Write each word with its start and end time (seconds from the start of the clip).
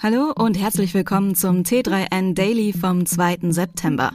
Hallo 0.00 0.32
und 0.32 0.56
herzlich 0.56 0.94
willkommen 0.94 1.34
zum 1.34 1.64
T3N 1.64 2.32
Daily 2.34 2.72
vom 2.72 3.04
2. 3.04 3.50
September. 3.50 4.12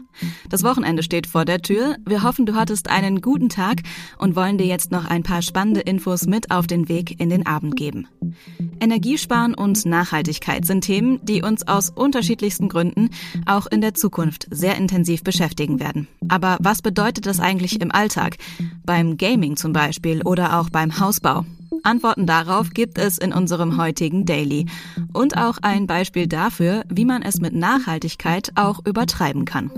Das 0.49 0.63
Wochenende 0.63 1.03
steht 1.03 1.27
vor 1.27 1.43
der 1.43 1.61
Tür. 1.61 1.97
Wir 2.05 2.23
hoffen, 2.23 2.45
du 2.45 2.55
hattest 2.55 2.89
einen 2.89 3.19
guten 3.19 3.49
Tag 3.49 3.81
und 4.17 4.37
wollen 4.37 4.57
dir 4.57 4.65
jetzt 4.65 4.91
noch 4.91 5.03
ein 5.03 5.23
paar 5.23 5.41
spannende 5.41 5.81
Infos 5.81 6.25
mit 6.25 6.51
auf 6.51 6.67
den 6.67 6.87
Weg 6.87 7.19
in 7.19 7.29
den 7.29 7.45
Abend 7.45 7.75
geben. 7.75 8.07
Energiesparen 8.79 9.55
und 9.55 9.85
Nachhaltigkeit 9.85 10.65
sind 10.65 10.85
Themen, 10.85 11.19
die 11.25 11.41
uns 11.41 11.67
aus 11.67 11.89
unterschiedlichsten 11.89 12.69
Gründen 12.69 13.09
auch 13.45 13.67
in 13.67 13.81
der 13.81 13.93
Zukunft 13.93 14.47
sehr 14.51 14.77
intensiv 14.77 15.21
beschäftigen 15.21 15.81
werden. 15.81 16.07
Aber 16.29 16.55
was 16.61 16.81
bedeutet 16.81 17.25
das 17.25 17.41
eigentlich 17.41 17.81
im 17.81 17.91
Alltag? 17.91 18.37
Beim 18.85 19.17
Gaming 19.17 19.57
zum 19.57 19.73
Beispiel 19.73 20.21
oder 20.21 20.61
auch 20.61 20.69
beim 20.69 20.97
Hausbau? 21.01 21.45
Antworten 21.83 22.25
darauf 22.25 22.71
gibt 22.71 22.97
es 22.97 23.17
in 23.17 23.33
unserem 23.33 23.77
heutigen 23.77 24.25
Daily. 24.25 24.65
Und 25.13 25.37
auch 25.37 25.57
ein 25.61 25.87
Beispiel 25.87 26.27
dafür, 26.27 26.83
wie 26.89 27.05
man 27.05 27.21
es 27.21 27.39
mit 27.39 27.53
Nachhaltigkeit 27.53 28.51
auch 28.55 28.79
übertreiben 28.85 29.45
kann. 29.45 29.71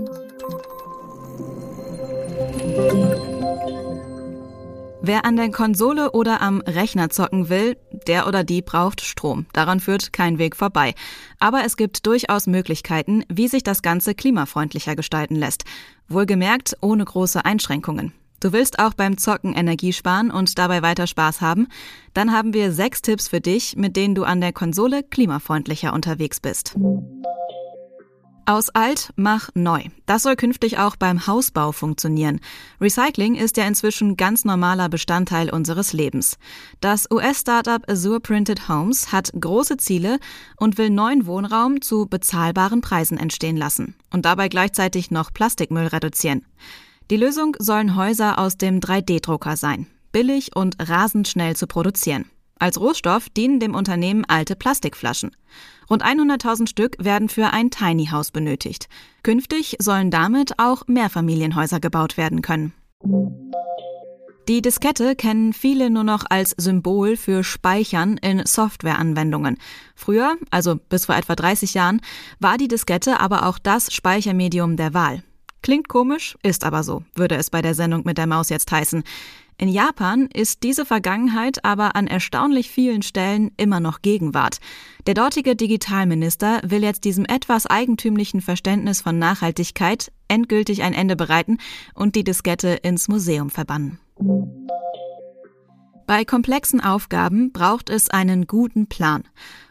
Wer 5.02 5.24
an 5.24 5.36
der 5.36 5.52
Konsole 5.52 6.10
oder 6.10 6.42
am 6.42 6.60
Rechner 6.62 7.10
zocken 7.10 7.48
will, 7.48 7.76
der 8.08 8.26
oder 8.26 8.42
die 8.42 8.60
braucht 8.60 9.00
Strom. 9.00 9.46
Daran 9.52 9.78
führt 9.78 10.12
kein 10.12 10.38
Weg 10.38 10.56
vorbei. 10.56 10.94
Aber 11.38 11.64
es 11.64 11.76
gibt 11.76 12.06
durchaus 12.06 12.48
Möglichkeiten, 12.48 13.22
wie 13.28 13.46
sich 13.46 13.62
das 13.62 13.82
Ganze 13.82 14.16
klimafreundlicher 14.16 14.96
gestalten 14.96 15.36
lässt. 15.36 15.62
Wohlgemerkt 16.08 16.76
ohne 16.80 17.04
große 17.04 17.44
Einschränkungen. 17.44 18.14
Du 18.46 18.52
willst 18.52 18.78
auch 18.78 18.94
beim 18.94 19.18
Zocken 19.18 19.54
Energie 19.54 19.92
sparen 19.92 20.30
und 20.30 20.56
dabei 20.56 20.80
weiter 20.80 21.08
Spaß 21.08 21.40
haben? 21.40 21.66
Dann 22.14 22.30
haben 22.30 22.54
wir 22.54 22.70
sechs 22.70 23.02
Tipps 23.02 23.26
für 23.26 23.40
dich, 23.40 23.74
mit 23.74 23.96
denen 23.96 24.14
du 24.14 24.22
an 24.22 24.40
der 24.40 24.52
Konsole 24.52 25.02
klimafreundlicher 25.02 25.92
unterwegs 25.92 26.38
bist. 26.38 26.76
Aus 28.44 28.68
alt 28.70 29.12
mach 29.16 29.48
neu. 29.54 29.82
Das 30.06 30.22
soll 30.22 30.36
künftig 30.36 30.78
auch 30.78 30.94
beim 30.94 31.26
Hausbau 31.26 31.72
funktionieren. 31.72 32.38
Recycling 32.80 33.34
ist 33.34 33.56
ja 33.56 33.66
inzwischen 33.66 34.16
ganz 34.16 34.44
normaler 34.44 34.88
Bestandteil 34.88 35.50
unseres 35.50 35.92
Lebens. 35.92 36.38
Das 36.80 37.10
US-Startup 37.10 37.82
Azure 37.90 38.20
Printed 38.20 38.68
Homes 38.68 39.10
hat 39.10 39.32
große 39.40 39.76
Ziele 39.78 40.20
und 40.56 40.78
will 40.78 40.90
neuen 40.90 41.26
Wohnraum 41.26 41.80
zu 41.80 42.06
bezahlbaren 42.06 42.80
Preisen 42.80 43.18
entstehen 43.18 43.56
lassen 43.56 43.96
und 44.12 44.24
dabei 44.24 44.48
gleichzeitig 44.48 45.10
noch 45.10 45.32
Plastikmüll 45.32 45.88
reduzieren. 45.88 46.46
Die 47.08 47.16
Lösung 47.16 47.56
sollen 47.60 47.94
Häuser 47.94 48.36
aus 48.36 48.58
dem 48.58 48.80
3D-Drucker 48.80 49.56
sein, 49.56 49.86
billig 50.10 50.56
und 50.56 50.76
rasend 50.80 51.28
schnell 51.28 51.54
zu 51.54 51.68
produzieren. 51.68 52.24
Als 52.58 52.80
Rohstoff 52.80 53.28
dienen 53.28 53.60
dem 53.60 53.76
Unternehmen 53.76 54.24
alte 54.24 54.56
Plastikflaschen. 54.56 55.30
Rund 55.88 56.04
100.000 56.04 56.68
Stück 56.68 56.96
werden 56.98 57.28
für 57.28 57.52
ein 57.52 57.70
Tiny 57.70 58.06
House 58.06 58.32
benötigt. 58.32 58.88
Künftig 59.22 59.76
sollen 59.78 60.10
damit 60.10 60.58
auch 60.58 60.88
Mehrfamilienhäuser 60.88 61.78
gebaut 61.78 62.16
werden 62.16 62.42
können. 62.42 62.72
Die 64.48 64.60
Diskette 64.62 65.14
kennen 65.14 65.52
viele 65.52 65.90
nur 65.90 66.04
noch 66.04 66.24
als 66.28 66.54
Symbol 66.56 67.16
für 67.16 67.44
Speichern 67.44 68.16
in 68.16 68.44
Softwareanwendungen. 68.44 69.58
Früher, 69.94 70.36
also 70.50 70.76
bis 70.88 71.06
vor 71.06 71.14
etwa 71.14 71.36
30 71.36 71.74
Jahren, 71.74 72.00
war 72.40 72.58
die 72.58 72.68
Diskette 72.68 73.20
aber 73.20 73.46
auch 73.46 73.60
das 73.60 73.92
Speichermedium 73.92 74.76
der 74.76 74.92
Wahl. 74.92 75.22
Klingt 75.66 75.88
komisch, 75.88 76.38
ist 76.44 76.62
aber 76.62 76.84
so, 76.84 77.02
würde 77.16 77.34
es 77.34 77.50
bei 77.50 77.60
der 77.60 77.74
Sendung 77.74 78.02
mit 78.04 78.18
der 78.18 78.28
Maus 78.28 78.50
jetzt 78.50 78.70
heißen. 78.70 79.02
In 79.58 79.68
Japan 79.68 80.28
ist 80.32 80.62
diese 80.62 80.86
Vergangenheit 80.86 81.64
aber 81.64 81.96
an 81.96 82.06
erstaunlich 82.06 82.70
vielen 82.70 83.02
Stellen 83.02 83.50
immer 83.56 83.80
noch 83.80 84.00
Gegenwart. 84.00 84.60
Der 85.08 85.14
dortige 85.14 85.56
Digitalminister 85.56 86.60
will 86.64 86.84
jetzt 86.84 87.02
diesem 87.02 87.24
etwas 87.24 87.66
eigentümlichen 87.66 88.42
Verständnis 88.42 89.00
von 89.00 89.18
Nachhaltigkeit 89.18 90.12
endgültig 90.28 90.84
ein 90.84 90.94
Ende 90.94 91.16
bereiten 91.16 91.58
und 91.94 92.14
die 92.14 92.22
Diskette 92.22 92.68
ins 92.68 93.08
Museum 93.08 93.50
verbannen. 93.50 93.98
Bei 96.06 96.24
komplexen 96.24 96.80
Aufgaben 96.80 97.50
braucht 97.50 97.90
es 97.90 98.08
einen 98.08 98.46
guten 98.46 98.86
Plan. 98.86 99.24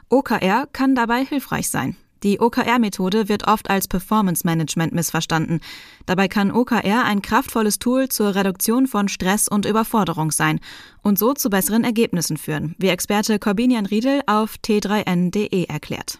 OKR 0.09 0.67
kann 0.73 0.93
dabei 0.93 1.23
hilfreich 1.23 1.69
sein. 1.69 1.95
Die 2.25 2.39
OKR-Methode 2.39 3.29
wird 3.29 3.47
oft 3.47 3.69
als 3.69 3.87
Performance 3.87 4.41
Management 4.45 4.93
missverstanden. 4.93 5.59
Dabei 6.07 6.27
kann 6.27 6.51
OKR 6.51 7.03
ein 7.05 7.21
kraftvolles 7.21 7.77
Tool 7.77 8.09
zur 8.09 8.33
Reduktion 8.33 8.87
von 8.87 9.07
Stress 9.09 9.47
und 9.47 9.67
Überforderung 9.67 10.31
sein 10.31 10.59
und 11.03 11.19
so 11.19 11.35
zu 11.35 11.51
besseren 11.51 11.83
Ergebnissen 11.83 12.37
führen, 12.37 12.73
wie 12.79 12.87
Experte 12.87 13.37
Corbinian 13.37 13.85
Riedel 13.85 14.21
auf 14.25 14.55
t3n.de 14.55 15.65
erklärt. 15.65 16.19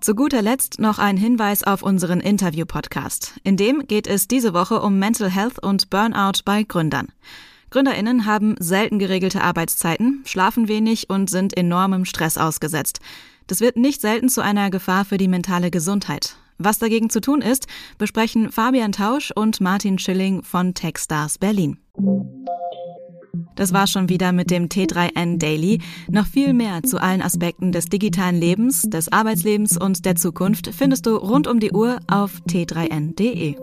Zu 0.00 0.14
guter 0.14 0.42
Letzt 0.42 0.78
noch 0.78 1.00
ein 1.00 1.16
Hinweis 1.16 1.64
auf 1.64 1.82
unseren 1.82 2.20
Interview-Podcast. 2.20 3.40
In 3.42 3.56
dem 3.56 3.88
geht 3.88 4.06
es 4.06 4.28
diese 4.28 4.54
Woche 4.54 4.80
um 4.80 5.00
Mental 5.00 5.28
Health 5.28 5.60
und 5.60 5.90
Burnout 5.90 6.42
bei 6.44 6.62
Gründern. 6.62 7.08
GründerInnen 7.70 8.26
haben 8.26 8.54
selten 8.60 9.00
geregelte 9.00 9.42
Arbeitszeiten, 9.42 10.22
schlafen 10.24 10.68
wenig 10.68 11.10
und 11.10 11.28
sind 11.28 11.56
enormem 11.56 12.04
Stress 12.04 12.38
ausgesetzt. 12.38 13.00
Das 13.46 13.60
wird 13.60 13.76
nicht 13.76 14.00
selten 14.00 14.28
zu 14.28 14.42
einer 14.42 14.70
Gefahr 14.70 15.04
für 15.04 15.18
die 15.18 15.28
mentale 15.28 15.70
Gesundheit. 15.70 16.36
Was 16.58 16.78
dagegen 16.78 17.10
zu 17.10 17.20
tun 17.20 17.42
ist, 17.42 17.66
besprechen 17.98 18.50
Fabian 18.50 18.92
Tausch 18.92 19.32
und 19.34 19.60
Martin 19.60 19.98
Schilling 19.98 20.42
von 20.42 20.74
Techstars 20.74 21.38
Berlin. 21.38 21.78
Das 23.56 23.72
war 23.72 23.86
schon 23.86 24.08
wieder 24.08 24.32
mit 24.32 24.50
dem 24.50 24.68
T3N 24.68 25.38
Daily. 25.38 25.80
Noch 26.08 26.26
viel 26.26 26.52
mehr 26.52 26.82
zu 26.82 27.00
allen 27.00 27.22
Aspekten 27.22 27.72
des 27.72 27.86
digitalen 27.86 28.40
Lebens, 28.40 28.82
des 28.82 29.12
Arbeitslebens 29.12 29.76
und 29.76 30.04
der 30.04 30.16
Zukunft 30.16 30.70
findest 30.76 31.06
du 31.06 31.16
rund 31.16 31.46
um 31.46 31.60
die 31.60 31.72
Uhr 31.72 32.00
auf 32.08 32.40
t3n.de. 32.48 33.56